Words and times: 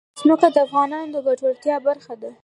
ځمکه 0.19 0.47
د 0.55 0.57
افغانانو 0.67 1.11
د 1.13 1.15
ګټورتیا 1.27 1.75
برخه 1.87 2.13
ده. 2.21 2.31